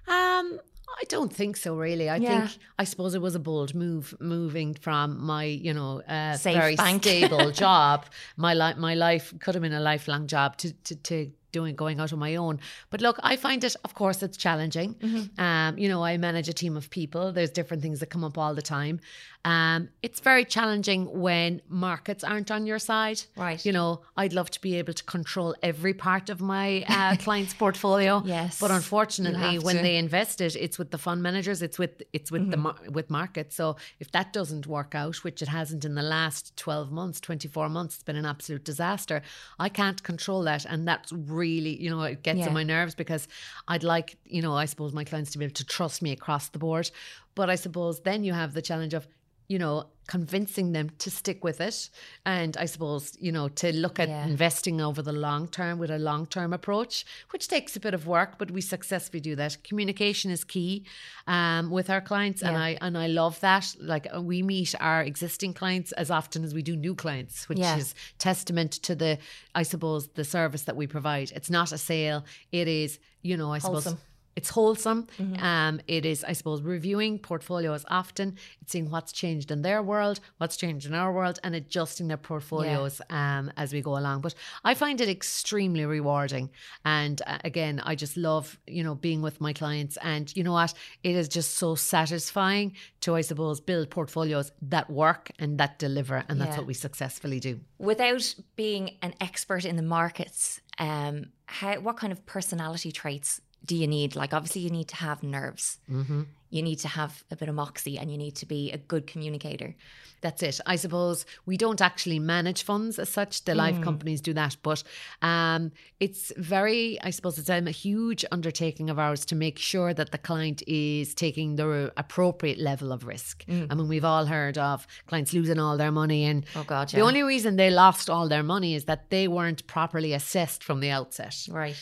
[0.07, 0.59] Um,
[0.97, 2.09] I don't think so, really.
[2.09, 2.47] I Yeah.
[2.47, 6.75] think I suppose it was a bold move, moving from my, you know, uh, very
[6.75, 7.03] bank.
[7.03, 8.05] stable job.
[8.37, 11.99] My life, my life could have been a lifelong job to to to doing going
[11.99, 12.59] out on my own.
[12.91, 14.93] But look, I find it, of course, it's challenging.
[14.95, 15.41] Mm-hmm.
[15.41, 17.31] Um, you know, I manage a team of people.
[17.31, 18.99] There's different things that come up all the time.
[19.45, 23.23] Um, it's very challenging when markets aren't on your side.
[23.37, 23.65] Right.
[23.65, 27.53] You know, I'd love to be able to control every part of my uh, client's
[27.53, 28.21] portfolio.
[28.25, 29.81] Yes, But unfortunately, when to.
[29.81, 31.61] they invest it, it's with the fund managers.
[31.61, 32.63] It's with it's with the Mm-hmm.
[32.63, 33.55] mar- with markets.
[33.55, 37.47] So if that doesn't work out, which it hasn't in the last twelve months, twenty
[37.47, 39.21] four months, it's been an absolute disaster.
[39.57, 42.47] I can't control that, and that's really you know it gets Yeah.
[42.47, 43.27] on my nerves because
[43.69, 46.49] I'd like you know I suppose my clients to be able to trust me across
[46.49, 46.91] the board,
[47.35, 49.07] but I suppose then you have the challenge of
[49.49, 51.89] you know convincing them to stick with it
[52.25, 54.25] and i suppose you know to look at Yeah.
[54.25, 58.07] investing over the long term with a long term approach which takes a bit of
[58.07, 60.85] work but we successfully do that communication is key
[61.27, 65.01] um, with our clients and i and i love that like uh, we meet our
[65.03, 67.77] existing clients as often as we do new clients which Yeah.
[67.77, 69.17] is testament to the
[69.53, 73.51] i suppose the service that we provide it's not a sale it is you know
[73.53, 73.99] i suppose Wholesome.
[74.35, 75.07] It's wholesome.
[75.41, 78.37] Um, it is, I suppose, reviewing portfolios often.
[78.61, 82.17] It's seeing what's changed in their world, what's changed in our world, and adjusting their
[82.17, 84.21] portfolios um, as we go along.
[84.21, 86.49] But I find it extremely rewarding.
[86.85, 89.97] And uh, again, I just love, you know, being with my clients.
[90.01, 90.73] And you know what?
[91.03, 96.23] It is just so satisfying to, I suppose, build portfolios that work and that deliver.
[96.29, 97.59] And that's what we successfully do.
[97.77, 103.75] Without being an expert in the markets, um, how what kind of personality traits do
[103.75, 104.15] you need?
[104.15, 105.77] Like, obviously, you need to have nerves.
[105.91, 106.23] Mm-hmm.
[106.49, 109.05] You need to have a bit of moxie, and you need to be a good
[109.05, 109.75] communicator.
[110.21, 110.59] That's it.
[110.65, 113.45] I suppose we don't actually manage funds as such.
[113.45, 114.83] The life companies do that, but
[115.21, 116.99] um, it's very.
[117.01, 120.61] I suppose it's um, a huge undertaking of ours to make sure that the client
[120.67, 123.45] is taking the appropriate level of risk.
[123.47, 127.01] I mean, we've all heard of clients losing all their money, and Oh God, the
[127.01, 130.89] only reason they lost all their money is that they weren't properly assessed from the
[130.89, 131.75] outset right.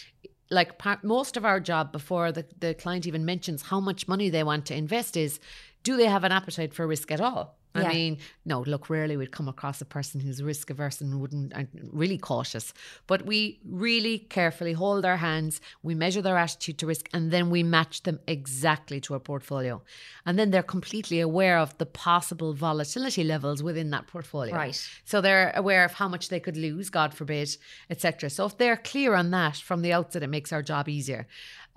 [0.49, 4.29] Like part, most of our job before the, the client even mentions how much money
[4.29, 5.39] they want to invest is
[5.83, 7.93] do they have an appetite for risk at all I Yeah.
[7.93, 11.67] mean, no, look, rarely we'd come across a person who's risk averse and wouldn't, and
[11.91, 12.73] really cautious.
[13.05, 17.49] But we really carefully hold their hands, we measure their attitude to risk, and then
[17.49, 19.82] we match them exactly to a portfolio.
[20.25, 24.55] And then they're completely aware of the possible volatility levels within that portfolio.
[24.55, 24.89] Right.
[25.05, 27.55] So they're aware of how much they could lose, God forbid,
[27.89, 28.30] etc.
[28.30, 31.28] So if they're clear on that from the outset, it makes our job easier.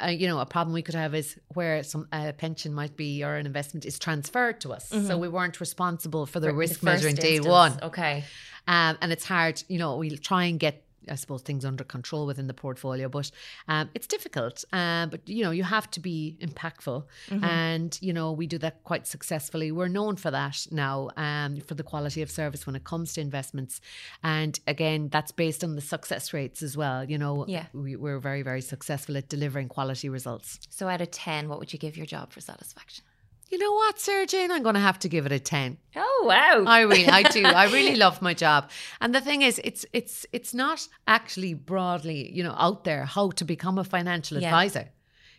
[0.03, 3.23] Uh, you know, a problem we could have is where some uh, pension might be
[3.25, 6.75] or an investment is transferred to us, so we weren't responsible for the the risk
[6.75, 7.79] first measuring day one.
[7.83, 8.25] Okay.
[8.67, 12.27] Um, and it's hard, you know, we try and get, I suppose, things under control
[12.27, 13.31] within the portfolio, but
[13.69, 14.65] um, it's difficult.
[14.73, 17.05] Um, but, you know, you have to be impactful.
[17.43, 19.73] And, you know, we do that quite successfully.
[19.73, 23.21] We're known for that now, um, for the quality of service when it comes to
[23.21, 23.81] investments.
[24.23, 27.05] And again, that's based on the success rates as well.
[27.05, 27.67] You know, Yeah.
[27.73, 30.59] we, we're very, very successful at delivering quality results.
[30.71, 33.05] So out of ten, what would you give your job for satisfaction?
[33.51, 34.53] You know what, Sarah-Jayne?
[34.53, 35.77] I'm going to have to give it a 10.
[35.97, 36.65] Oh wow.
[36.67, 37.45] I really, I do.
[37.45, 38.71] I really love my job.
[39.01, 43.31] And the thing is, it's it's it's not actually broadly, you know, out there how
[43.31, 44.49] to become a financial Yeah.
[44.49, 44.91] advisor.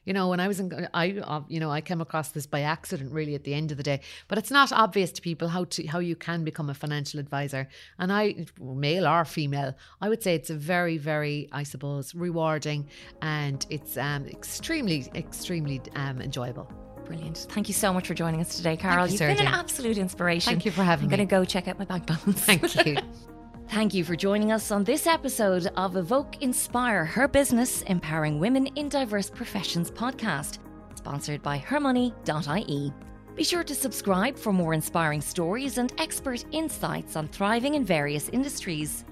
[0.03, 2.61] You know, when I was in, I, uh, you know, I came across this by
[2.61, 4.01] accident, really, at the end of the day.
[4.27, 7.67] But it's not obvious to people how to how you can become a financial advisor.
[7.99, 12.89] And I, male or female, I would say it's a very, very, I suppose, rewarding,
[13.21, 16.67] and it's um, extremely, extremely um, enjoyable.
[17.05, 17.47] Brilliant.
[17.49, 19.05] Thank you so much for joining us today, Carol.
[19.07, 20.51] you, You've been an absolute inspiration.
[20.51, 21.13] Thank you for having me.
[21.13, 22.41] I'm going to go check out my bank balance.
[22.41, 22.97] Thank you.
[23.69, 28.67] Thank you for joining us on this episode of Evoke Inspire Her Business Empowering Women
[28.75, 30.59] in Diverse Professions podcast,
[30.95, 32.93] sponsored by hermoney.ie.
[33.35, 38.27] Be sure to subscribe for more inspiring stories and expert insights on thriving in various
[38.29, 39.05] industries.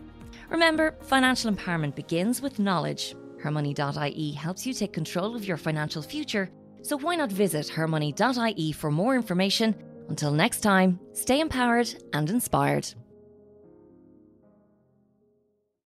[0.50, 3.16] Remember, financial empowerment begins with knowledge.
[3.42, 6.52] Hermoney.ie helps you take control of your financial future,
[6.82, 9.76] so why not visit hermoney.ie for more information?
[10.10, 12.88] Until next time, stay empowered and inspired.